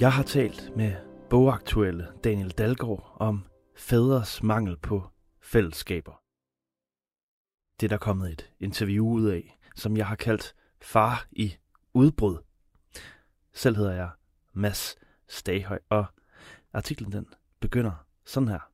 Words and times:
Jeg 0.00 0.12
har 0.12 0.22
talt 0.22 0.76
med 0.76 0.94
bogaktuelle 1.30 2.08
Daniel 2.24 2.50
Dalgaard 2.50 3.16
om 3.20 3.46
fædres 3.76 4.42
mangel 4.42 4.76
på 4.76 5.10
fællesskaber. 5.40 6.22
Det 7.80 7.86
er 7.86 7.88
der 7.88 7.96
kommet 7.96 8.32
et 8.32 8.52
interview 8.60 9.06
ud 9.06 9.24
af, 9.24 9.58
som 9.74 9.96
jeg 9.96 10.06
har 10.06 10.16
kaldt 10.16 10.54
Far 10.82 11.26
i 11.32 11.56
udbrud. 11.94 12.38
Selv 13.52 13.76
hedder 13.76 13.92
jeg 13.92 14.10
Mads 14.52 14.96
Staghøj, 15.28 15.78
og 15.88 16.06
artiklen 16.72 17.12
den 17.12 17.26
begynder 17.60 18.06
sådan 18.24 18.48
her. 18.48 18.70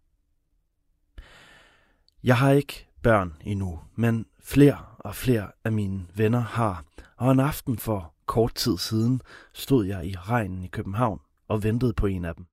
Jeg 2.22 2.38
har 2.38 2.50
ikke 2.50 2.88
børn 3.02 3.36
endnu, 3.40 3.80
men 3.94 4.26
flere 4.40 4.86
og 4.98 5.14
flere 5.14 5.52
af 5.64 5.72
mine 5.72 6.06
venner 6.14 6.40
har, 6.40 6.84
og 7.16 7.32
en 7.32 7.40
aften 7.40 7.78
for 7.78 8.14
kort 8.30 8.54
tid 8.54 8.78
siden 8.78 9.20
stod 9.52 9.86
jeg 9.86 10.06
i 10.06 10.14
regnen 10.16 10.64
i 10.64 10.66
København 10.66 11.20
og 11.48 11.62
ventede 11.62 11.92
på 11.92 12.06
en 12.06 12.24
af 12.24 12.34
dem. 12.34 12.46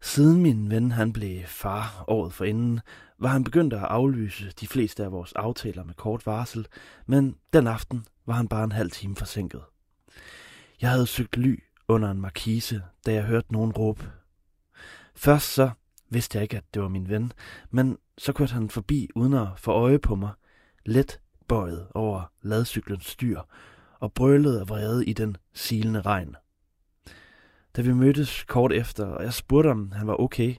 Siden 0.00 0.42
min 0.42 0.70
ven 0.70 0.90
han 0.90 1.12
blev 1.12 1.46
far 1.46 2.04
året 2.08 2.32
forinden, 2.32 2.80
var 3.18 3.28
han 3.28 3.44
begyndt 3.44 3.74
at 3.74 3.82
aflyse 3.82 4.52
de 4.60 4.66
fleste 4.66 5.04
af 5.04 5.12
vores 5.12 5.32
aftaler 5.32 5.84
med 5.84 5.94
kort 5.94 6.26
varsel, 6.26 6.66
men 7.06 7.36
den 7.52 7.66
aften 7.66 8.06
var 8.26 8.34
han 8.34 8.48
bare 8.48 8.64
en 8.64 8.72
halv 8.72 8.90
time 8.90 9.16
forsinket. 9.16 9.62
Jeg 10.80 10.90
havde 10.90 11.06
søgt 11.06 11.36
ly 11.36 11.62
under 11.88 12.10
en 12.10 12.20
markise, 12.20 12.82
da 13.06 13.12
jeg 13.12 13.24
hørte 13.24 13.52
nogen 13.52 13.72
råbe. 13.72 14.10
Først 15.14 15.54
så 15.54 15.70
vidste 16.08 16.36
jeg 16.36 16.42
ikke, 16.42 16.56
at 16.56 16.74
det 16.74 16.82
var 16.82 16.88
min 16.88 17.08
ven, 17.08 17.32
men 17.70 17.98
så 18.18 18.32
kørte 18.32 18.54
han 18.54 18.70
forbi 18.70 19.08
uden 19.14 19.34
at 19.34 19.48
få 19.56 19.72
øje 19.72 19.98
på 19.98 20.14
mig, 20.14 20.30
let 20.86 21.20
bøjet 21.48 21.88
over 21.94 22.32
ladcyklens 22.42 23.06
styr, 23.06 23.40
og 24.00 24.12
brølede 24.12 24.60
af 24.60 24.68
vrede 24.68 25.06
i 25.06 25.12
den 25.12 25.36
silende 25.54 26.00
regn. 26.00 26.36
Da 27.76 27.82
vi 27.82 27.92
mødtes 27.92 28.44
kort 28.44 28.72
efter, 28.72 29.06
og 29.06 29.24
jeg 29.24 29.32
spurgte, 29.32 29.68
om 29.68 29.92
han 29.92 30.06
var 30.06 30.20
okay, 30.20 30.54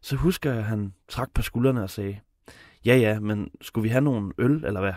så 0.00 0.16
husker 0.16 0.50
jeg, 0.50 0.58
at 0.58 0.64
han 0.64 0.94
trak 1.08 1.30
på 1.34 1.42
skuldrene 1.42 1.82
og 1.82 1.90
sagde, 1.90 2.20
ja 2.84 2.96
ja, 2.96 3.20
men 3.20 3.50
skulle 3.60 3.82
vi 3.82 3.88
have 3.88 4.04
nogen 4.04 4.32
øl, 4.38 4.64
eller 4.64 4.80
hvad? 4.80 4.92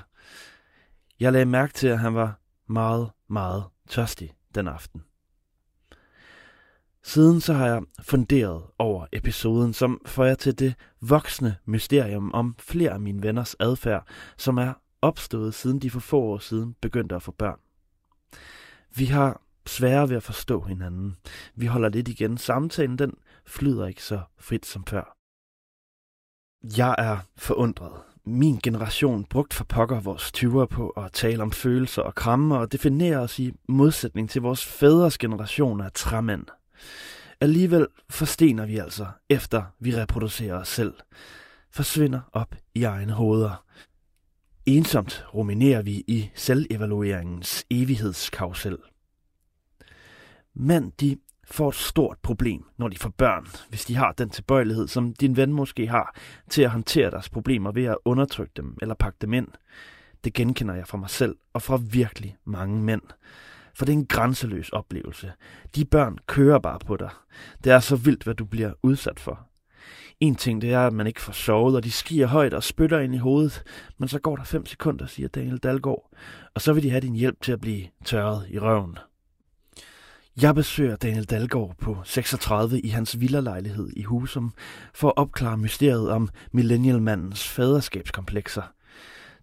Jeg 1.19 1.31
lagde 1.31 1.45
mærke 1.45 1.73
til, 1.73 1.87
at 1.87 1.99
han 1.99 2.15
var 2.15 2.39
meget, 2.67 3.09
meget 3.27 3.63
tørstig 3.87 4.33
den 4.55 4.67
aften. 4.67 5.03
Siden 7.03 7.41
så 7.41 7.53
har 7.53 7.67
jeg 7.67 7.81
funderet 8.01 8.63
over 8.79 9.05
episoden, 9.11 9.73
som 9.73 10.01
får 10.05 10.25
jeg 10.25 10.39
til 10.39 10.59
det 10.59 10.75
voksne 11.01 11.55
mysterium 11.65 12.33
om 12.33 12.55
flere 12.59 12.91
af 12.91 12.99
mine 12.99 13.23
venners 13.23 13.55
adfærd, 13.59 14.07
som 14.37 14.57
er 14.57 14.73
opstået 15.01 15.53
siden 15.53 15.79
de 15.79 15.89
for 15.89 15.99
få 15.99 16.19
år 16.19 16.37
siden 16.37 16.75
begyndte 16.81 17.15
at 17.15 17.21
få 17.21 17.31
børn. 17.31 17.59
Vi 18.95 19.05
har 19.05 19.41
svære 19.65 20.09
ved 20.09 20.17
at 20.17 20.23
forstå 20.23 20.61
hinanden. 20.61 21.17
Vi 21.55 21.65
holder 21.65 21.89
lidt 21.89 22.07
igen. 22.07 22.37
Samtalen 22.37 22.97
den 22.97 23.13
flyder 23.45 23.87
ikke 23.87 24.03
så 24.03 24.21
frit 24.37 24.65
som 24.65 24.85
før. 24.85 25.17
Jeg 26.77 26.95
er 26.97 27.17
forundret. 27.35 27.91
Min 28.25 28.59
generation 28.63 29.25
brugt 29.25 29.53
for 29.53 29.63
pokker 29.63 29.99
vores 29.99 30.31
20'er 30.37 30.65
på 30.65 30.89
at 30.89 31.11
tale 31.11 31.43
om 31.43 31.51
følelser 31.51 32.01
og 32.01 32.15
kramme 32.15 32.57
og 32.57 32.71
definere 32.71 33.17
os 33.17 33.39
i 33.39 33.53
modsætning 33.67 34.29
til 34.29 34.41
vores 34.41 34.65
fædres 34.65 35.17
generation 35.17 35.81
af 35.81 35.91
træmænd. 35.91 36.45
Alligevel 37.41 37.87
forstener 38.09 38.65
vi 38.65 38.77
altså, 38.77 39.07
efter 39.29 39.63
vi 39.79 39.95
reproducerer 39.95 40.55
os 40.55 40.67
selv. 40.67 40.93
Forsvinder 41.71 42.21
op 42.33 42.55
i 42.75 42.83
egne 42.83 43.13
hoveder. 43.13 43.65
Ensomt 44.65 45.25
ruminerer 45.33 45.81
vi 45.81 46.03
i 46.07 46.29
selvevalueringens 46.35 47.65
evighedskarusel. 47.69 48.77
Mænd, 50.53 50.91
de 50.99 51.17
får 51.51 51.69
et 51.69 51.75
stort 51.75 52.17
problem, 52.21 52.65
når 52.77 52.87
de 52.87 52.97
får 52.97 53.09
børn, 53.09 53.47
hvis 53.69 53.85
de 53.85 53.95
har 53.95 54.11
den 54.11 54.29
tilbøjelighed, 54.29 54.87
som 54.87 55.13
din 55.13 55.37
ven 55.37 55.53
måske 55.53 55.87
har, 55.87 56.15
til 56.49 56.61
at 56.61 56.69
håndtere 56.69 57.11
deres 57.11 57.29
problemer 57.29 57.71
ved 57.71 57.83
at 57.83 57.97
undertrykke 58.05 58.53
dem 58.57 58.77
eller 58.81 58.95
pakke 58.95 59.17
dem 59.21 59.33
ind. 59.33 59.47
Det 60.23 60.33
genkender 60.33 60.75
jeg 60.75 60.87
fra 60.87 60.97
mig 60.97 61.09
selv 61.09 61.35
og 61.53 61.61
fra 61.61 61.79
virkelig 61.91 62.37
mange 62.45 62.81
mænd. 62.81 63.01
For 63.75 63.85
det 63.85 63.93
er 63.93 63.97
en 63.97 64.05
grænseløs 64.05 64.69
oplevelse. 64.69 65.33
De 65.75 65.85
børn 65.85 66.17
kører 66.27 66.59
bare 66.59 66.79
på 66.79 66.97
dig. 66.97 67.09
Det 67.63 67.71
er 67.71 67.79
så 67.79 67.95
vildt, 67.95 68.23
hvad 68.23 68.35
du 68.35 68.45
bliver 68.45 68.73
udsat 68.83 69.19
for. 69.19 69.47
En 70.19 70.35
ting 70.35 70.61
det 70.61 70.73
er, 70.73 70.87
at 70.87 70.93
man 70.93 71.07
ikke 71.07 71.21
får 71.21 71.33
sovet, 71.33 71.75
og 71.75 71.83
de 71.83 71.91
skier 71.91 72.27
højt 72.27 72.53
og 72.53 72.63
spytter 72.63 72.99
ind 72.99 73.15
i 73.15 73.17
hovedet. 73.17 73.63
Men 73.97 74.09
så 74.09 74.19
går 74.19 74.35
der 74.35 74.43
fem 74.43 74.65
sekunder, 74.65 75.05
siger 75.05 75.27
Daniel 75.27 75.57
Dalgaard. 75.57 76.09
Og 76.55 76.61
så 76.61 76.73
vil 76.73 76.83
de 76.83 76.89
have 76.89 77.01
din 77.01 77.15
hjælp 77.15 77.41
til 77.41 77.51
at 77.51 77.61
blive 77.61 77.87
tørret 78.05 78.45
i 78.49 78.59
røven. 78.59 78.97
Jeg 80.41 80.55
besøger 80.55 80.95
Daniel 80.95 81.23
Dalgaard 81.23 81.75
på 81.81 81.97
36 82.03 82.79
i 82.79 82.87
hans 82.87 83.19
villalejlighed 83.19 83.89
i 83.95 84.03
Husum 84.03 84.53
for 84.93 85.07
at 85.07 85.17
opklare 85.17 85.57
mysteriet 85.57 86.09
om 86.09 86.29
millennialmandens 86.51 87.47
faderskabskomplekser. 87.47 88.63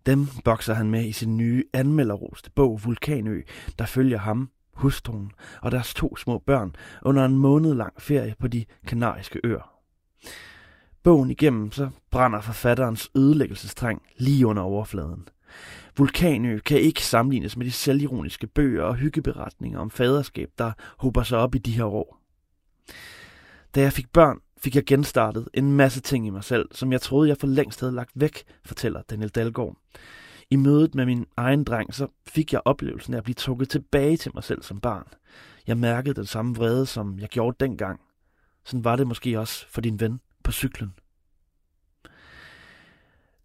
Dem 0.06 0.26
bokser 0.44 0.74
han 0.74 0.90
med 0.90 1.04
i 1.04 1.12
sin 1.12 1.36
nye 1.36 1.64
anmelderroste 1.72 2.50
bog 2.50 2.80
Vulkanø, 2.84 3.42
der 3.78 3.86
følger 3.86 4.18
ham, 4.18 4.50
hustruen 4.74 5.30
og 5.62 5.70
deres 5.70 5.94
to 5.94 6.16
små 6.16 6.38
børn 6.38 6.74
under 7.02 7.24
en 7.24 7.38
måned 7.38 7.74
lang 7.74 7.92
ferie 8.02 8.34
på 8.38 8.48
de 8.48 8.64
kanariske 8.86 9.40
øer. 9.44 9.72
Bogen 11.02 11.30
igennem 11.30 11.72
så 11.72 11.90
brænder 12.10 12.40
forfatterens 12.40 13.10
ødelæggelsestræng 13.16 14.02
lige 14.18 14.46
under 14.46 14.62
overfladen– 14.62 15.28
Vulkanø 15.96 16.58
kan 16.58 16.80
ikke 16.80 17.06
sammenlignes 17.06 17.56
med 17.56 17.66
de 17.66 17.70
selvironiske 17.70 18.46
bøger 18.46 18.82
og 18.82 18.94
hyggeberetninger 18.94 19.78
om 19.78 19.90
faderskab, 19.90 20.50
der 20.58 20.72
hober 20.98 21.22
sig 21.22 21.38
op 21.38 21.54
i 21.54 21.58
de 21.58 21.72
her 21.72 21.84
år. 21.84 22.18
Da 23.74 23.80
jeg 23.80 23.92
fik 23.92 24.12
børn, 24.12 24.38
fik 24.58 24.74
jeg 24.74 24.84
genstartet 24.84 25.48
en 25.54 25.72
masse 25.72 26.00
ting 26.00 26.26
i 26.26 26.30
mig 26.30 26.44
selv, 26.44 26.68
som 26.72 26.92
jeg 26.92 27.00
troede, 27.00 27.28
jeg 27.28 27.36
for 27.36 27.46
længst 27.46 27.80
havde 27.80 27.94
lagt 27.94 28.10
væk, 28.14 28.42
fortæller 28.64 29.02
Daniel 29.02 29.28
Dalgaard. 29.28 29.76
I 30.50 30.56
mødet 30.56 30.94
med 30.94 31.06
min 31.06 31.26
egen 31.36 31.64
dreng, 31.64 31.94
så 31.94 32.06
fik 32.26 32.52
jeg 32.52 32.60
oplevelsen 32.64 33.14
af 33.14 33.18
at 33.18 33.24
blive 33.24 33.34
trukket 33.34 33.68
tilbage 33.68 34.16
til 34.16 34.30
mig 34.34 34.44
selv 34.44 34.62
som 34.62 34.80
barn. 34.80 35.06
Jeg 35.66 35.78
mærkede 35.78 36.14
den 36.14 36.26
samme 36.26 36.54
vrede, 36.54 36.86
som 36.86 37.18
jeg 37.18 37.28
gjorde 37.28 37.56
dengang. 37.60 38.00
Sådan 38.64 38.84
var 38.84 38.96
det 38.96 39.06
måske 39.06 39.40
også 39.40 39.66
for 39.68 39.80
din 39.80 40.00
ven 40.00 40.20
på 40.50 40.54
cyklen. 40.54 40.94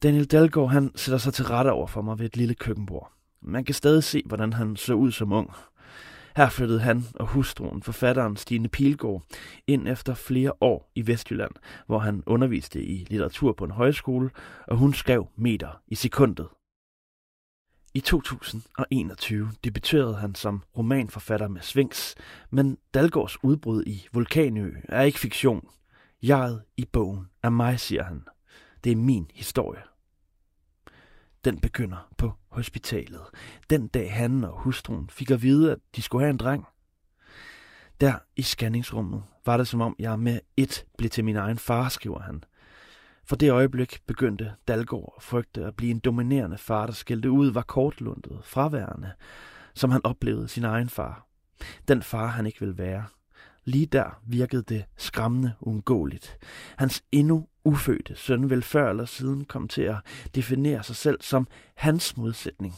Daniel 0.04 0.26
Dalgaard, 0.26 0.70
han 0.70 0.92
sætter 0.96 1.18
sig 1.18 1.34
til 1.34 1.46
rette 1.46 1.72
over 1.72 1.88
for 1.88 2.02
mig 2.02 2.20
ved 2.20 2.26
et 2.26 2.38
lille 2.38 2.56
køkkenbord. 2.56 3.12
Man 3.42 3.66
kan 3.66 3.76
stadig 3.76 4.04
se, 4.04 4.24
hvordan 4.26 4.54
han 4.54 4.76
så 4.76 4.94
ud 4.94 5.12
som 5.12 5.32
ung. 5.32 5.52
Her 6.36 6.50
flyttede 6.50 6.80
han 6.80 7.04
og 7.16 7.28
hustruen, 7.28 7.84
forfatteren 7.84 8.38
Stine 8.38 8.70
Pilgaard, 8.70 9.24
ind 9.68 9.88
efter 9.88 10.14
flere 10.14 10.54
år 10.62 10.92
i 10.96 11.08
Vestjylland, 11.08 11.52
hvor 11.88 12.00
han 12.00 12.24
underviste 12.26 12.84
i 12.84 13.06
litteratur 13.10 13.54
på 13.54 13.66
en 13.66 13.72
højskole, 13.72 14.30
og 14.68 14.78
hun 14.78 14.94
skrev 14.94 15.28
meter 15.36 15.82
i 15.88 15.96
sekundet. 15.96 16.48
I 17.94 18.00
2021 18.00 19.52
debuterede 19.64 20.16
han 20.16 20.36
som 20.36 20.64
romanforfatter 20.78 21.48
med 21.48 21.62
Svings, 21.62 22.16
men 22.50 22.78
Dalgårds 22.94 23.44
udbrud 23.44 23.84
i 23.88 24.08
Vulkanø 24.14 24.72
er 24.84 25.02
ikke 25.02 25.20
fiktion. 25.20 25.68
Jeget 26.24 26.64
i 26.78 26.86
bogen 26.86 27.30
er 27.44 27.50
mig, 27.50 27.80
siger 27.80 28.04
han. 28.04 28.24
Det 28.84 28.92
er 28.92 28.96
min 28.96 29.32
historie. 29.34 29.82
Den 31.46 31.60
begynder 31.60 32.10
på 32.18 32.32
hospitalet. 32.50 33.22
Den 33.70 33.88
dag 33.88 34.14
han 34.14 34.44
og 34.44 34.60
hustruen 34.60 35.10
fik 35.10 35.32
at 35.32 35.42
vide, 35.42 35.72
at 35.72 35.78
de 35.96 36.02
skulle 36.02 36.24
have 36.24 36.30
en 36.30 36.38
dreng. 36.38 36.66
Der 38.02 38.14
i 38.36 38.42
scanningsrummet 38.42 39.24
var 39.46 39.58
det 39.58 39.68
som 39.68 39.82
om 39.82 39.96
jeg 40.00 40.20
med 40.20 40.40
et 40.58 40.86
blev 40.98 41.10
til 41.10 41.26
min 41.26 41.36
egen 41.36 41.58
far, 41.58 41.90
skriver 41.90 42.20
han. 42.20 42.44
For 43.24 43.36
det 43.36 43.52
øjeblik 43.52 44.02
begyndte 44.08 44.54
Dalgaard 44.68 45.14
at 45.18 45.24
frygte 45.24 45.66
at 45.66 45.76
blive 45.76 45.92
en 45.92 46.00
dominerende 46.00 46.58
far, 46.58 46.86
der 46.86 46.94
skældte 46.94 47.32
ud, 47.32 47.52
var 47.52 47.62
kortlundet, 47.62 48.40
fraværende, 48.44 49.12
som 49.74 49.92
han 49.92 50.02
oplevede 50.04 50.48
sin 50.48 50.64
egen 50.64 50.90
far. 50.90 51.28
Den 51.88 52.04
far, 52.04 52.28
han 52.28 52.46
ikke 52.46 52.60
ville 52.60 52.78
være 52.78 53.06
lige 53.66 53.86
der 53.86 54.22
virkede 54.28 54.64
det 54.64 54.86
skræmmende 54.98 55.54
uundgåeligt. 55.60 56.38
Hans 56.78 57.04
endnu 57.12 57.48
ufødte 57.66 58.16
søn 58.16 58.50
vil 58.50 58.62
før 58.62 58.90
eller 58.90 59.06
siden 59.06 59.46
komme 59.46 59.68
til 59.68 59.82
at 59.82 59.98
definere 60.36 60.84
sig 60.84 60.96
selv 60.96 61.22
som 61.22 61.48
hans 61.76 62.18
modsætning, 62.18 62.74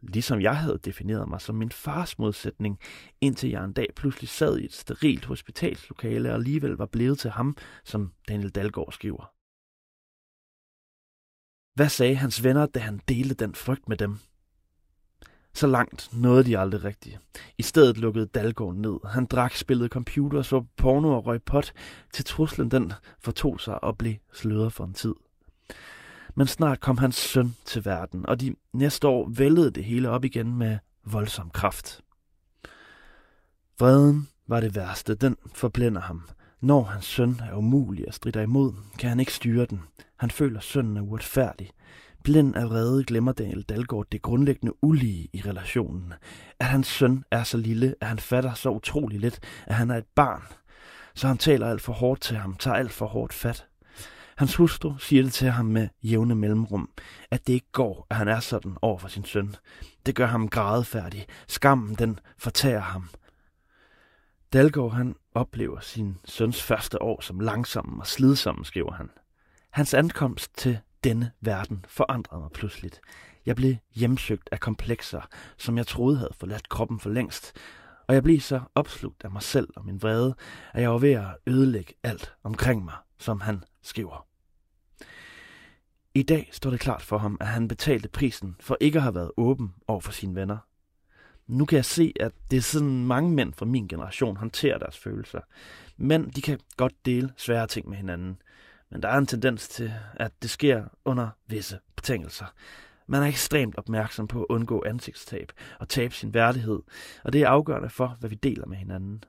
ligesom 0.00 0.40
jeg 0.40 0.56
havde 0.56 0.78
defineret 0.84 1.28
mig 1.28 1.40
som 1.40 1.54
min 1.54 1.70
fars 1.70 2.18
modsætning, 2.18 2.78
indtil 3.20 3.50
jeg 3.50 3.64
en 3.64 3.72
dag 3.72 3.86
pludselig 3.96 4.28
sad 4.28 4.58
i 4.58 4.64
et 4.64 4.72
sterilt 4.72 5.24
hospitalslokale 5.24 6.28
og 6.28 6.34
alligevel 6.34 6.72
var 6.72 6.86
blevet 6.86 7.18
til 7.18 7.30
ham, 7.30 7.56
som 7.84 8.12
Daniel 8.28 8.50
Dalgaard 8.50 8.92
skriver. 8.92 9.32
Hvad 11.74 11.88
sagde 11.88 12.14
hans 12.14 12.44
venner, 12.44 12.66
da 12.66 12.78
han 12.78 13.00
delte 13.08 13.34
den 13.34 13.54
frygt 13.54 13.88
med 13.88 13.96
dem? 13.96 14.18
Så 15.54 15.66
langt 15.66 16.08
nåede 16.12 16.44
de 16.44 16.58
aldrig 16.58 16.84
rigtigt. 16.84 17.18
I 17.58 17.62
stedet 17.62 17.98
lukkede 17.98 18.26
Dalgaard 18.26 18.74
ned. 18.74 18.98
Han 19.08 19.26
drak, 19.26 19.54
spillede 19.54 19.88
computer, 19.88 20.42
så 20.42 20.64
porno 20.76 21.16
og 21.16 21.26
røg 21.26 21.42
pot, 21.42 21.72
til 22.12 22.24
truslen 22.24 22.70
den 22.70 22.92
fortog 23.20 23.60
sig 23.60 23.84
og 23.84 23.98
blev 23.98 24.14
sløret 24.32 24.72
for 24.72 24.84
en 24.84 24.94
tid. 24.94 25.14
Men 26.34 26.46
snart 26.46 26.80
kom 26.80 26.98
hans 26.98 27.16
søn 27.16 27.56
til 27.64 27.84
verden, 27.84 28.26
og 28.26 28.40
de 28.40 28.54
næste 28.72 29.08
år 29.08 29.28
vældede 29.28 29.70
det 29.70 29.84
hele 29.84 30.10
op 30.10 30.24
igen 30.24 30.56
med 30.56 30.78
voldsom 31.04 31.50
kraft. 31.50 32.00
Vreden 33.78 34.28
var 34.46 34.60
det 34.60 34.74
værste, 34.74 35.14
den 35.14 35.36
forblænder 35.54 36.00
ham. 36.00 36.28
Når 36.60 36.82
hans 36.82 37.04
søn 37.04 37.40
er 37.50 37.54
umulig 37.54 38.08
at 38.08 38.14
stride 38.14 38.42
imod, 38.42 38.72
kan 38.98 39.08
han 39.08 39.20
ikke 39.20 39.32
styre 39.32 39.66
den. 39.66 39.82
Han 40.16 40.30
føler, 40.30 40.58
at 40.58 40.64
sønnen 40.64 40.96
er 40.96 41.00
uretfærdig. 41.00 41.70
Blind 42.24 42.56
af 42.56 42.68
vrede 42.70 43.04
glemmer 43.04 43.32
Daniel 43.32 43.62
Dalgaard 43.62 44.06
det 44.12 44.22
grundlæggende 44.22 44.84
ulige 44.84 45.28
i 45.32 45.42
relationen. 45.46 46.14
At 46.60 46.66
hans 46.66 46.86
søn 46.86 47.24
er 47.30 47.42
så 47.42 47.56
lille, 47.56 47.94
at 48.00 48.08
han 48.08 48.18
fatter 48.18 48.54
så 48.54 48.70
utrolig 48.70 49.20
lidt, 49.20 49.40
at 49.66 49.74
han 49.74 49.90
er 49.90 49.96
et 49.96 50.06
barn. 50.14 50.42
Så 51.14 51.26
han 51.26 51.38
taler 51.38 51.70
alt 51.70 51.82
for 51.82 51.92
hårdt 51.92 52.20
til 52.20 52.36
ham, 52.36 52.54
tager 52.56 52.76
alt 52.76 52.92
for 52.92 53.06
hårdt 53.06 53.32
fat. 53.32 53.66
Hans 54.36 54.56
hustru 54.56 54.98
siger 54.98 55.22
det 55.22 55.32
til 55.32 55.50
ham 55.50 55.64
med 55.64 55.88
jævne 56.02 56.34
mellemrum, 56.34 56.90
at 57.30 57.46
det 57.46 57.52
ikke 57.52 57.72
går, 57.72 58.06
at 58.10 58.16
han 58.16 58.28
er 58.28 58.40
sådan 58.40 58.76
over 58.82 58.98
for 58.98 59.08
sin 59.08 59.24
søn. 59.24 59.56
Det 60.06 60.14
gør 60.14 60.26
ham 60.26 60.48
grædefærdig. 60.48 61.26
Skammen, 61.48 61.94
den 61.94 62.18
fortærer 62.38 62.80
ham. 62.80 63.08
Dalgaard, 64.52 64.92
han 64.92 65.14
oplever 65.34 65.80
sin 65.80 66.18
søns 66.24 66.62
første 66.62 67.02
år 67.02 67.20
som 67.20 67.40
langsom 67.40 68.00
og 68.00 68.06
slidsom, 68.06 68.64
skriver 68.64 68.92
han. 68.92 69.10
Hans 69.70 69.94
ankomst 69.94 70.56
til 70.56 70.78
denne 71.04 71.32
verden 71.40 71.84
forandrede 71.88 72.40
mig 72.40 72.50
pludseligt. 72.50 73.00
Jeg 73.46 73.56
blev 73.56 73.76
hjemsøgt 73.94 74.48
af 74.52 74.60
komplekser, 74.60 75.28
som 75.56 75.76
jeg 75.76 75.86
troede 75.86 76.16
havde 76.16 76.34
forladt 76.38 76.68
kroppen 76.68 77.00
for 77.00 77.10
længst, 77.10 77.56
og 78.08 78.14
jeg 78.14 78.22
blev 78.22 78.40
så 78.40 78.60
opslugt 78.74 79.24
af 79.24 79.30
mig 79.30 79.42
selv 79.42 79.68
og 79.76 79.86
min 79.86 80.02
vrede, 80.02 80.34
at 80.74 80.82
jeg 80.82 80.90
var 80.90 80.98
ved 80.98 81.12
at 81.12 81.36
ødelægge 81.46 81.94
alt 82.02 82.34
omkring 82.42 82.84
mig, 82.84 82.94
som 83.18 83.40
han 83.40 83.64
skriver. 83.82 84.26
I 86.14 86.22
dag 86.22 86.48
står 86.52 86.70
det 86.70 86.80
klart 86.80 87.02
for 87.02 87.18
ham, 87.18 87.36
at 87.40 87.46
han 87.46 87.68
betalte 87.68 88.08
prisen 88.08 88.56
for 88.60 88.76
ikke 88.80 88.98
at 88.98 89.02
have 89.02 89.14
været 89.14 89.30
åben 89.36 89.74
over 89.86 90.00
for 90.00 90.12
sine 90.12 90.34
venner. 90.34 90.58
Nu 91.46 91.64
kan 91.64 91.76
jeg 91.76 91.84
se, 91.84 92.12
at 92.20 92.32
det 92.50 92.56
er 92.56 92.60
sådan 92.60 93.04
mange 93.06 93.30
mænd 93.30 93.52
fra 93.52 93.66
min 93.66 93.88
generation 93.88 94.36
håndterer 94.36 94.78
deres 94.78 94.98
følelser. 94.98 95.40
Men 95.96 96.30
de 96.30 96.42
kan 96.42 96.60
godt 96.76 97.06
dele 97.06 97.32
svære 97.36 97.66
ting 97.66 97.88
med 97.88 97.96
hinanden. 97.96 98.38
Men 98.92 99.02
der 99.02 99.08
er 99.08 99.18
en 99.18 99.26
tendens 99.26 99.68
til, 99.68 99.92
at 100.14 100.32
det 100.42 100.50
sker 100.50 100.84
under 101.04 101.28
visse 101.46 101.78
betingelser. 101.96 102.46
Man 103.06 103.22
er 103.22 103.26
ekstremt 103.26 103.78
opmærksom 103.78 104.28
på 104.28 104.40
at 104.40 104.46
undgå 104.48 104.82
ansigtstab 104.86 105.52
og 105.80 105.88
tabe 105.88 106.14
sin 106.14 106.34
værdighed, 106.34 106.80
og 107.24 107.32
det 107.32 107.42
er 107.42 107.48
afgørende 107.48 107.90
for, 107.90 108.16
hvad 108.20 108.30
vi 108.30 108.34
deler 108.34 108.66
med 108.66 108.76
hinanden. 108.76 109.24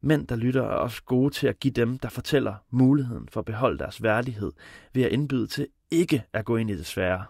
Mænd, 0.00 0.26
der 0.26 0.36
lytter, 0.36 0.62
er 0.62 0.66
også 0.66 1.02
gode 1.02 1.34
til 1.34 1.46
at 1.46 1.60
give 1.60 1.72
dem, 1.72 1.98
der 1.98 2.08
fortæller 2.08 2.54
muligheden 2.70 3.28
for 3.28 3.40
at 3.40 3.44
beholde 3.44 3.78
deres 3.78 4.02
værdighed, 4.02 4.52
ved 4.92 5.02
at 5.02 5.12
indbyde 5.12 5.46
til 5.46 5.68
ikke 5.90 6.24
at 6.32 6.44
gå 6.44 6.56
ind 6.56 6.70
i 6.70 6.76
det 6.76 6.86
svære. 6.86 7.24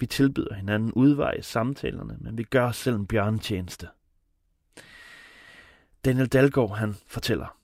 Vi 0.00 0.06
tilbyder 0.06 0.54
hinanden 0.54 0.92
udveje 0.92 1.38
i 1.38 1.42
samtalerne, 1.42 2.16
men 2.20 2.38
vi 2.38 2.42
gør 2.42 2.66
os 2.66 2.76
selv 2.76 2.96
en 2.96 3.06
bjørnetjeneste. 3.06 3.88
Daniel 6.04 6.28
Dalgaard, 6.28 6.76
han 6.76 6.96
fortæller, 7.06 7.56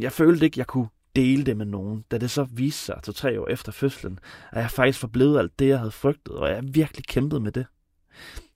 jeg 0.00 0.12
følte 0.12 0.44
ikke, 0.44 0.58
jeg 0.58 0.66
kunne 0.66 0.88
dele 1.16 1.44
det 1.44 1.56
med 1.56 1.66
nogen, 1.66 2.04
da 2.10 2.18
det 2.18 2.30
så 2.30 2.44
viste 2.44 2.84
sig 2.84 3.00
to 3.02 3.12
tre 3.12 3.40
år 3.40 3.48
efter 3.48 3.72
fødslen, 3.72 4.18
at 4.52 4.62
jeg 4.62 4.70
faktisk 4.70 5.02
var 5.02 5.08
blevet 5.08 5.38
alt 5.38 5.58
det, 5.58 5.68
jeg 5.68 5.78
havde 5.78 5.90
frygtet, 5.90 6.34
og 6.34 6.50
jeg 6.50 6.62
virkelig 6.74 7.06
kæmpet 7.06 7.42
med 7.42 7.52
det. 7.52 7.66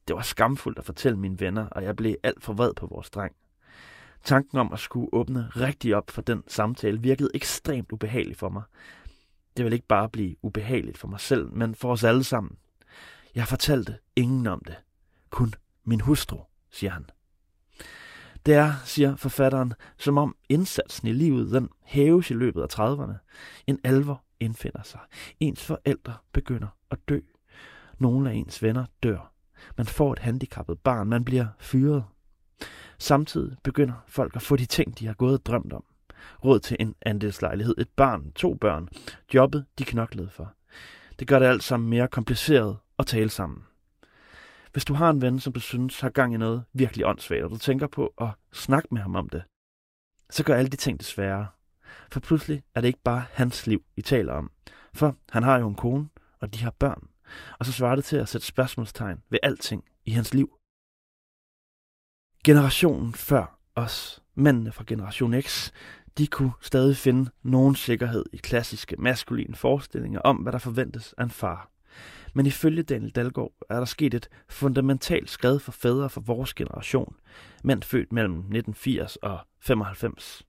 Det 0.08 0.16
var 0.16 0.22
skamfuldt 0.22 0.78
at 0.78 0.84
fortælle 0.84 1.18
mine 1.18 1.40
venner, 1.40 1.66
og 1.66 1.82
jeg 1.82 1.96
blev 1.96 2.16
alt 2.22 2.42
for 2.42 2.52
vred 2.52 2.74
på 2.74 2.86
vores 2.86 3.10
dreng. 3.10 3.36
Tanken 4.24 4.58
om 4.58 4.72
at 4.72 4.78
skulle 4.78 5.08
åbne 5.12 5.48
rigtig 5.56 5.96
op 5.96 6.10
for 6.10 6.22
den 6.22 6.42
samtale 6.48 7.00
virkede 7.00 7.30
ekstremt 7.34 7.92
ubehagelig 7.92 8.36
for 8.36 8.48
mig. 8.48 8.62
Det 9.56 9.64
ville 9.64 9.76
ikke 9.76 9.86
bare 9.86 10.08
blive 10.08 10.36
ubehageligt 10.42 10.98
for 10.98 11.08
mig 11.08 11.20
selv, 11.20 11.52
men 11.52 11.74
for 11.74 11.92
os 11.92 12.04
alle 12.04 12.24
sammen. 12.24 12.56
Jeg 13.34 13.48
fortalte 13.48 13.98
ingen 14.16 14.46
om 14.46 14.62
det. 14.66 14.76
Kun 15.30 15.54
min 15.84 16.00
hustru, 16.00 16.38
siger 16.70 16.90
han. 16.90 17.06
Det 18.46 18.54
er, 18.54 18.72
siger 18.84 19.16
forfatteren, 19.16 19.74
som 19.98 20.18
om 20.18 20.36
indsatsen 20.48 21.08
i 21.08 21.12
livet 21.12 21.52
den 21.52 21.68
hæves 21.84 22.30
i 22.30 22.34
løbet 22.34 22.62
af 22.62 22.78
30'erne. 22.78 23.12
En 23.66 23.78
alvor 23.84 24.24
indfinder 24.40 24.82
sig. 24.82 25.00
Ens 25.40 25.64
forældre 25.64 26.14
begynder 26.32 26.68
at 26.90 26.98
dø. 27.08 27.20
Nogle 27.98 28.30
af 28.30 28.34
ens 28.34 28.62
venner 28.62 28.86
dør. 29.02 29.32
Man 29.76 29.86
får 29.86 30.12
et 30.12 30.18
handicappet 30.18 30.78
barn. 30.78 31.08
Man 31.08 31.24
bliver 31.24 31.46
fyret. 31.58 32.04
Samtidig 32.98 33.56
begynder 33.64 33.94
folk 34.08 34.36
at 34.36 34.42
få 34.42 34.56
de 34.56 34.66
ting, 34.66 34.98
de 34.98 35.06
har 35.06 35.14
gået 35.14 35.34
og 35.34 35.46
drømt 35.46 35.72
om. 35.72 35.84
Råd 36.44 36.60
til 36.60 36.76
en 36.80 36.94
andelslejlighed, 37.02 37.74
et 37.78 37.88
barn, 37.96 38.32
to 38.32 38.54
børn, 38.54 38.88
jobbet, 39.34 39.64
de 39.78 39.84
knoklede 39.84 40.30
for. 40.30 40.54
Det 41.18 41.28
gør 41.28 41.38
det 41.38 41.46
alt 41.46 41.62
sammen 41.62 41.90
mere 41.90 42.08
kompliceret 42.08 42.76
at 42.98 43.06
tale 43.06 43.30
sammen. 43.30 43.62
Hvis 44.76 44.84
du 44.84 44.94
har 44.94 45.10
en 45.10 45.22
ven, 45.22 45.40
som 45.40 45.52
du 45.52 45.60
synes 45.60 46.00
har 46.00 46.10
gang 46.10 46.34
i 46.34 46.36
noget 46.36 46.64
virkelig 46.72 47.06
åndssvagt, 47.06 47.44
og 47.44 47.50
du 47.50 47.58
tænker 47.58 47.86
på 47.86 48.14
at 48.20 48.28
snakke 48.52 48.88
med 48.90 49.02
ham 49.02 49.16
om 49.16 49.28
det, 49.28 49.42
så 50.30 50.44
gør 50.44 50.54
alle 50.54 50.70
de 50.70 50.76
ting 50.76 50.98
det 50.98 51.06
sværere. 51.06 51.46
For 52.12 52.20
pludselig 52.20 52.62
er 52.74 52.80
det 52.80 52.88
ikke 52.88 53.02
bare 53.04 53.24
hans 53.32 53.66
liv, 53.66 53.84
I 53.96 54.02
taler 54.02 54.32
om. 54.32 54.50
For 54.94 55.16
han 55.30 55.42
har 55.42 55.58
jo 55.58 55.68
en 55.68 55.74
kone, 55.74 56.08
og 56.40 56.54
de 56.54 56.58
har 56.58 56.70
børn. 56.70 57.08
Og 57.58 57.66
så 57.66 57.72
svarer 57.72 57.96
det 57.96 58.04
til 58.04 58.16
at 58.16 58.28
sætte 58.28 58.46
spørgsmålstegn 58.46 59.22
ved 59.30 59.38
alting 59.42 59.84
i 60.04 60.10
hans 60.10 60.34
liv. 60.34 60.58
Generationen 62.44 63.12
før 63.12 63.58
os, 63.74 64.22
mændene 64.34 64.72
fra 64.72 64.84
Generation 64.86 65.42
X, 65.42 65.72
de 66.18 66.26
kunne 66.26 66.52
stadig 66.60 66.96
finde 66.96 67.30
nogen 67.42 67.74
sikkerhed 67.74 68.24
i 68.32 68.36
klassiske 68.36 68.96
maskuline 68.96 69.54
forestillinger 69.54 70.20
om, 70.20 70.36
hvad 70.36 70.52
der 70.52 70.58
forventes 70.58 71.12
af 71.12 71.24
en 71.24 71.30
far. 71.30 71.75
Men 72.36 72.46
ifølge 72.46 72.82
Daniel 72.82 73.10
Dalgaard 73.10 73.52
er 73.70 73.78
der 73.78 73.84
sket 73.84 74.14
et 74.14 74.28
fundamentalt 74.48 75.30
skred 75.30 75.58
for 75.58 75.72
fædre 75.72 76.10
for 76.10 76.20
vores 76.20 76.54
generation, 76.54 77.16
mænd 77.64 77.82
født 77.82 78.12
mellem 78.12 78.34
1980 78.34 79.16
og 79.16 79.38
95. 79.60 80.46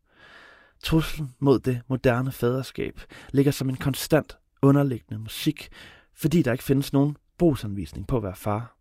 Truslen 0.83 1.35
mod 1.39 1.59
det 1.59 1.81
moderne 1.87 2.31
faderskab 2.31 3.01
ligger 3.33 3.51
som 3.51 3.69
en 3.69 3.75
konstant 3.75 4.37
underliggende 4.61 5.19
musik, 5.19 5.69
fordi 6.13 6.41
der 6.41 6.51
ikke 6.51 6.63
findes 6.63 6.93
nogen 6.93 7.17
brugsanvisning 7.37 8.07
på 8.07 8.17
at 8.17 8.23
være 8.23 8.35
far. 8.35 8.77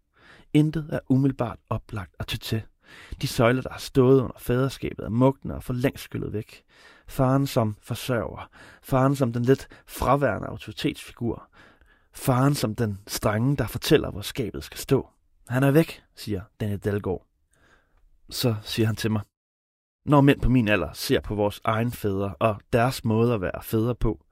Intet 0.52 0.88
er 0.92 1.00
umiddelbart 1.08 1.58
oplagt 1.70 2.14
at 2.18 2.26
tage 2.26 2.38
til. 2.38 2.62
De 3.22 3.26
søjler, 3.26 3.62
der 3.62 3.70
har 3.70 3.78
stået 3.78 4.20
under 4.20 4.38
faderskabet, 4.38 5.04
er 5.04 5.08
mugne 5.08 5.54
og 5.54 5.62
for 5.62 5.72
længst 5.72 6.04
skyllet 6.04 6.32
væk. 6.32 6.62
Faren 7.08 7.46
som 7.46 7.76
forsørger, 7.82 8.50
faren 8.82 9.16
som 9.16 9.32
den 9.32 9.42
lidt 9.42 9.68
fraværende 9.86 10.48
autoritetsfigur, 10.48 11.48
Faren 12.16 12.54
som 12.54 12.74
den 12.74 12.98
strenge, 13.06 13.56
der 13.56 13.66
fortæller, 13.66 14.10
hvor 14.10 14.20
skabet 14.20 14.64
skal 14.64 14.78
stå. 14.78 15.08
Han 15.48 15.62
er 15.62 15.70
væk, 15.70 16.02
siger 16.14 16.42
Daniel 16.60 16.78
Dalgaard. 16.78 17.26
Så 18.30 18.54
siger 18.62 18.86
han 18.86 18.96
til 18.96 19.10
mig. 19.10 19.20
Når 20.06 20.20
mænd 20.20 20.40
på 20.40 20.48
min 20.48 20.68
alder 20.68 20.92
ser 20.92 21.20
på 21.20 21.34
vores 21.34 21.60
egen 21.64 21.92
fædre 21.92 22.34
og 22.40 22.60
deres 22.72 23.04
måde 23.04 23.34
at 23.34 23.40
være 23.40 23.62
fædre 23.62 23.94
på, 23.94 24.24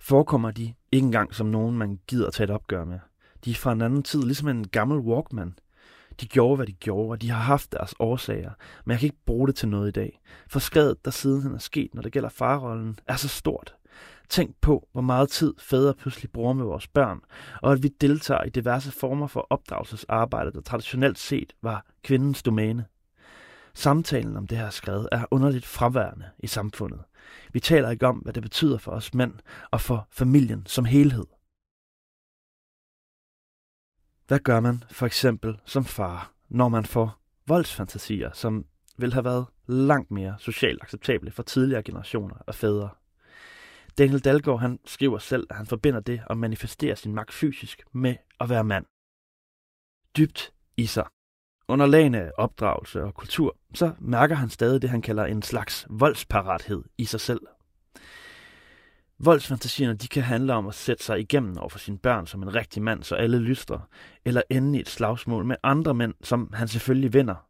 forekommer 0.00 0.50
de 0.50 0.74
ikke 0.92 1.04
engang 1.04 1.34
som 1.34 1.46
nogen, 1.46 1.78
man 1.78 2.00
gider 2.06 2.30
tage 2.30 2.44
et 2.44 2.50
opgør 2.50 2.84
med. 2.84 2.98
De 3.44 3.50
er 3.50 3.54
fra 3.54 3.72
en 3.72 3.82
anden 3.82 4.02
tid, 4.02 4.22
ligesom 4.22 4.48
en 4.48 4.68
gammel 4.68 4.98
Walkman. 4.98 5.58
De 6.20 6.26
gjorde, 6.26 6.56
hvad 6.56 6.66
de 6.66 6.72
gjorde, 6.72 7.10
og 7.10 7.22
de 7.22 7.30
har 7.30 7.42
haft 7.42 7.72
deres 7.72 7.94
årsager, 7.98 8.52
men 8.84 8.90
jeg 8.90 8.98
kan 8.98 9.06
ikke 9.06 9.24
bruge 9.26 9.46
det 9.46 9.56
til 9.56 9.68
noget 9.68 9.88
i 9.88 9.92
dag. 9.92 10.20
For 10.48 10.58
skadet, 10.58 11.04
der 11.04 11.10
siden 11.10 11.54
er 11.54 11.58
sket, 11.58 11.94
når 11.94 12.02
det 12.02 12.12
gælder 12.12 12.28
farrollen, 12.28 12.98
er 13.06 13.16
så 13.16 13.28
stort, 13.28 13.74
Tænk 14.28 14.56
på, 14.60 14.88
hvor 14.92 15.00
meget 15.00 15.28
tid 15.28 15.54
fædre 15.58 15.94
pludselig 15.94 16.30
bruger 16.30 16.52
med 16.52 16.64
vores 16.64 16.88
børn, 16.88 17.20
og 17.62 17.72
at 17.72 17.82
vi 17.82 17.88
deltager 17.88 18.44
i 18.44 18.50
diverse 18.50 18.92
former 18.92 19.26
for 19.26 19.46
opdragelsesarbejde, 19.50 20.52
der 20.52 20.60
traditionelt 20.60 21.18
set 21.18 21.52
var 21.62 21.86
kvindens 22.02 22.42
domæne. 22.42 22.86
Samtalen 23.74 24.36
om 24.36 24.46
det 24.46 24.58
her 24.58 24.70
skred 24.70 25.06
er 25.12 25.24
underligt 25.30 25.66
fraværende 25.66 26.30
i 26.38 26.46
samfundet. 26.46 27.00
Vi 27.52 27.60
taler 27.60 27.90
ikke 27.90 28.06
om, 28.06 28.16
hvad 28.16 28.32
det 28.32 28.42
betyder 28.42 28.78
for 28.78 28.92
os 28.92 29.14
mænd 29.14 29.34
og 29.70 29.80
for 29.80 30.08
familien 30.10 30.66
som 30.66 30.84
helhed. 30.84 31.26
Hvad 34.26 34.38
gør 34.38 34.60
man 34.60 34.84
for 34.90 35.06
eksempel 35.06 35.60
som 35.64 35.84
far, 35.84 36.32
når 36.48 36.68
man 36.68 36.84
får 36.84 37.20
voldsfantasier, 37.46 38.30
som 38.32 38.66
vil 38.96 39.12
have 39.12 39.24
været 39.24 39.46
langt 39.66 40.10
mere 40.10 40.34
socialt 40.38 40.82
acceptable 40.82 41.30
for 41.30 41.42
tidligere 41.42 41.82
generationer 41.82 42.36
af 42.46 42.54
fædre. 42.54 42.88
Daniel 43.98 44.20
Dalgaard 44.20 44.60
han 44.60 44.78
skriver 44.84 45.18
selv, 45.18 45.46
at 45.50 45.56
han 45.56 45.66
forbinder 45.66 46.00
det 46.00 46.22
at 46.30 46.36
manifestere 46.36 46.96
sin 46.96 47.14
magt 47.14 47.32
fysisk 47.32 47.82
med 47.92 48.16
at 48.40 48.48
være 48.48 48.64
mand. 48.64 48.86
Dybt 50.16 50.52
i 50.76 50.86
sig. 50.86 51.06
Under 51.68 51.86
lagene 51.86 52.20
af 52.20 52.32
opdragelse 52.38 53.02
og 53.02 53.14
kultur, 53.14 53.56
så 53.74 53.92
mærker 53.98 54.34
han 54.34 54.50
stadig 54.50 54.82
det, 54.82 54.90
han 54.90 55.02
kalder 55.02 55.24
en 55.24 55.42
slags 55.42 55.86
voldsparathed 55.90 56.82
i 56.98 57.04
sig 57.04 57.20
selv. 57.20 57.40
Voldsfantasierne 59.18 59.94
de 59.94 60.08
kan 60.08 60.22
handle 60.22 60.54
om 60.54 60.66
at 60.66 60.74
sætte 60.74 61.04
sig 61.04 61.20
igennem 61.20 61.58
over 61.58 61.68
for 61.68 61.78
sine 61.78 61.98
børn 61.98 62.26
som 62.26 62.42
en 62.42 62.54
rigtig 62.54 62.82
mand, 62.82 63.02
så 63.02 63.14
alle 63.14 63.38
lyster, 63.38 63.88
eller 64.24 64.42
ende 64.50 64.78
i 64.78 64.80
et 64.80 64.88
slagsmål 64.88 65.44
med 65.44 65.56
andre 65.62 65.94
mænd, 65.94 66.14
som 66.22 66.52
han 66.52 66.68
selvfølgelig 66.68 67.12
vinder. 67.12 67.48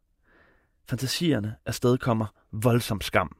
Fantasierne 0.89 1.55
afstedkommer 1.65 2.25
voldsom 2.51 3.01
skam. 3.01 3.37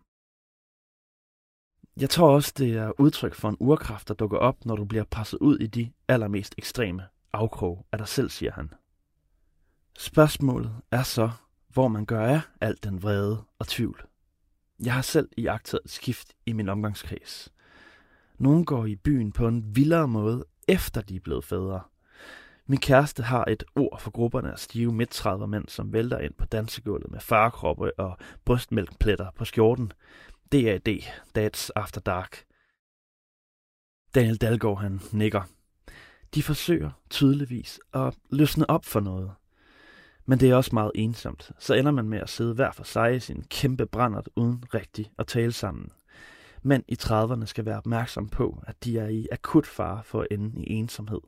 Jeg 1.99 2.09
tror 2.09 2.29
også, 2.29 2.53
det 2.57 2.77
er 2.77 2.99
udtryk 2.99 3.35
for 3.35 3.49
en 3.49 3.57
urkraft, 3.59 4.07
der 4.07 4.13
dukker 4.13 4.37
op, 4.37 4.65
når 4.65 4.75
du 4.75 4.85
bliver 4.85 5.03
presset 5.03 5.37
ud 5.37 5.57
i 5.57 5.67
de 5.67 5.91
allermest 6.07 6.55
ekstreme 6.57 7.03
afkrog 7.33 7.85
af 7.91 7.97
dig 7.97 8.07
selv, 8.07 8.29
siger 8.29 8.51
han. 8.51 8.73
Spørgsmålet 9.97 10.75
er 10.91 11.03
så, 11.03 11.31
hvor 11.69 11.87
man 11.87 12.05
gør 12.05 12.25
af 12.25 12.41
alt 12.61 12.83
den 12.83 13.03
vrede 13.03 13.43
og 13.59 13.67
tvivl. 13.67 14.05
Jeg 14.79 14.93
har 14.93 15.01
selv 15.01 15.29
i 15.37 15.47
et 15.47 15.75
skift 15.85 16.33
i 16.45 16.53
min 16.53 16.69
omgangskreds. 16.69 17.53
Nogle 18.37 18.65
går 18.65 18.85
i 18.85 18.95
byen 18.95 19.31
på 19.31 19.47
en 19.47 19.75
vildere 19.75 20.07
måde, 20.07 20.45
efter 20.67 21.01
de 21.01 21.15
er 21.15 21.19
blevet 21.19 21.43
fædre. 21.43 21.81
Min 22.67 22.79
kæreste 22.79 23.23
har 23.23 23.45
et 23.47 23.63
ord 23.75 23.99
for 23.99 24.11
grupperne 24.11 24.51
af 24.51 24.59
stive 24.59 24.93
midt 24.93 25.25
mænd, 25.47 25.67
som 25.67 25.93
vælter 25.93 26.19
ind 26.19 26.33
på 26.33 26.45
dansegulvet 26.45 27.11
med 27.11 27.19
farkroppe 27.19 27.99
og 27.99 28.17
brystmælkpletter 28.45 29.27
på 29.35 29.45
skjorten. 29.45 29.91
DAD, 30.51 30.87
That's 31.37 31.69
After 31.75 32.01
Dark. 32.01 32.45
Daniel 34.15 34.37
Dalgaard, 34.37 34.81
han 34.81 35.01
nikker. 35.11 35.41
De 36.35 36.43
forsøger 36.43 36.91
tydeligvis 37.09 37.79
at 37.93 38.17
løsne 38.29 38.69
op 38.69 38.85
for 38.85 38.99
noget. 38.99 39.31
Men 40.25 40.39
det 40.39 40.49
er 40.49 40.55
også 40.55 40.69
meget 40.73 40.91
ensomt. 40.95 41.51
Så 41.59 41.73
ender 41.73 41.91
man 41.91 42.09
med 42.09 42.19
at 42.19 42.29
sidde 42.29 42.53
hver 42.53 42.71
for 42.71 42.83
sig 42.83 43.15
i 43.15 43.19
sin 43.19 43.43
kæmpe 43.43 43.85
brændert 43.85 44.29
uden 44.35 44.63
rigtig 44.73 45.11
at 45.19 45.27
tale 45.27 45.51
sammen. 45.51 45.91
Mænd 46.61 46.83
i 46.87 46.97
30'erne 47.01 47.45
skal 47.45 47.65
være 47.65 47.77
opmærksom 47.77 48.29
på, 48.29 48.63
at 48.67 48.83
de 48.83 48.97
er 48.97 49.07
i 49.07 49.27
akut 49.31 49.67
fare 49.67 50.03
for 50.03 50.21
at 50.21 50.27
ende 50.31 50.63
i 50.63 50.73
ensomhed. 50.73 51.21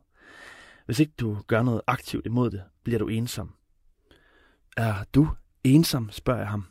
Hvis 0.86 1.00
ikke 1.00 1.14
du 1.20 1.38
gør 1.48 1.64
noget 1.64 1.82
aktivt 1.88 2.26
imod 2.26 2.52
det, 2.52 2.64
bliver 2.84 3.00
du 3.00 3.08
ensom. 3.08 3.54
Er 4.78 5.04
du 5.16 5.30
ensom, 5.64 6.12
spørger 6.12 6.40
jeg 6.40 6.50
ham. 6.50 6.66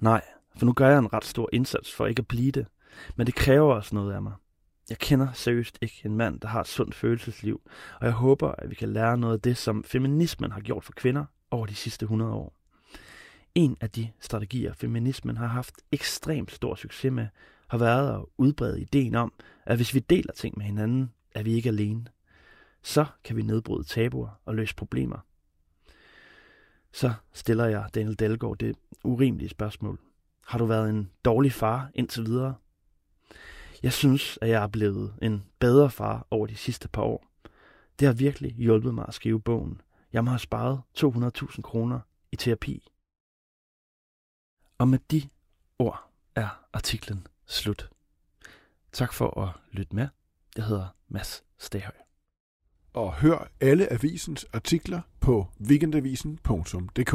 Nej, 0.00 0.22
for 0.56 0.66
nu 0.66 0.72
gør 0.72 0.88
jeg 0.88 0.98
en 0.98 1.12
ret 1.12 1.24
stor 1.24 1.48
indsats 1.52 1.94
for 1.94 2.06
ikke 2.06 2.20
at 2.20 2.28
blive 2.28 2.50
det. 2.50 2.66
Men 3.16 3.26
det 3.26 3.34
kræver 3.34 3.74
også 3.74 3.94
noget 3.94 4.12
af 4.12 4.22
mig. 4.22 4.32
Jeg 4.88 4.98
kender 4.98 5.32
seriøst 5.32 5.78
ikke 5.80 6.02
en 6.04 6.16
mand, 6.16 6.40
der 6.40 6.48
har 6.48 6.60
et 6.60 6.66
sundt 6.66 6.94
følelsesliv, 6.94 7.60
og 8.00 8.06
jeg 8.06 8.14
håber, 8.14 8.52
at 8.58 8.70
vi 8.70 8.74
kan 8.74 8.92
lære 8.92 9.18
noget 9.18 9.34
af 9.34 9.40
det, 9.40 9.56
som 9.56 9.84
feminismen 9.84 10.52
har 10.52 10.60
gjort 10.60 10.84
for 10.84 10.92
kvinder 10.92 11.24
over 11.50 11.66
de 11.66 11.74
sidste 11.74 12.04
100 12.04 12.32
år. 12.32 12.54
En 13.54 13.76
af 13.80 13.90
de 13.90 14.10
strategier, 14.20 14.72
feminismen 14.72 15.36
har 15.36 15.46
haft 15.46 15.74
ekstremt 15.92 16.50
stor 16.50 16.74
succes 16.74 17.12
med, 17.12 17.26
har 17.68 17.78
været 17.78 18.14
at 18.14 18.24
udbrede 18.38 18.80
ideen 18.80 19.14
om, 19.14 19.32
at 19.66 19.76
hvis 19.76 19.94
vi 19.94 20.00
deler 20.00 20.32
ting 20.32 20.58
med 20.58 20.66
hinanden, 20.66 21.12
er 21.34 21.42
vi 21.42 21.52
ikke 21.52 21.68
alene. 21.68 22.06
Så 22.82 23.04
kan 23.24 23.36
vi 23.36 23.42
nedbryde 23.42 23.84
tabuer 23.84 24.40
og 24.44 24.54
løse 24.54 24.74
problemer. 24.74 25.18
Så 26.92 27.12
stiller 27.32 27.64
jeg 27.64 27.88
Daniel 27.94 28.14
Dalgaard 28.14 28.58
det 28.58 28.76
urimelige 29.04 29.48
spørgsmål. 29.48 29.98
Har 30.46 30.58
du 30.58 30.64
været 30.64 30.90
en 30.90 31.10
dårlig 31.24 31.52
far 31.52 31.90
indtil 31.94 32.24
videre? 32.26 32.54
Jeg 33.82 33.92
synes, 33.92 34.38
at 34.42 34.48
jeg 34.48 34.62
er 34.62 34.66
blevet 34.66 35.14
en 35.22 35.44
bedre 35.58 35.90
far 35.90 36.26
over 36.30 36.46
de 36.46 36.56
sidste 36.56 36.88
par 36.88 37.02
år. 37.02 37.26
Det 37.98 38.06
har 38.06 38.14
virkelig 38.14 38.54
hjulpet 38.54 38.94
mig 38.94 39.04
at 39.08 39.14
skrive 39.14 39.40
bogen. 39.40 39.80
Jeg 40.12 40.24
må 40.24 40.30
have 40.30 40.38
sparet 40.38 40.80
200.000 40.98 41.60
kroner 41.62 42.00
i 42.32 42.36
terapi. 42.36 42.88
Og 44.78 44.88
med 44.88 44.98
de 45.10 45.28
ord 45.78 46.10
er 46.34 46.64
artiklen 46.72 47.26
slut. 47.46 47.90
Tak 48.92 49.12
for 49.12 49.40
at 49.40 49.48
lytte 49.70 49.94
med. 49.96 50.08
Jeg 50.56 50.64
hedder 50.64 50.86
Mads 51.08 51.44
Stahøj. 51.58 51.94
Og 52.92 53.14
hør 53.14 53.48
alle 53.60 53.92
avisens 53.92 54.46
artikler 54.52 55.00
på 55.20 55.46
weekendavisen.dk. 55.60 57.14